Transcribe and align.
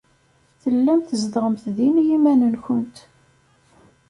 Tellamt 0.61 1.07
tzedɣemt 1.09 1.63
din 1.75 1.95
i 2.01 2.03
yiman-nwent. 2.09 2.97